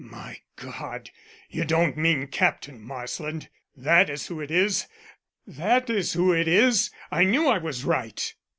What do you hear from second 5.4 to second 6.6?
that is who it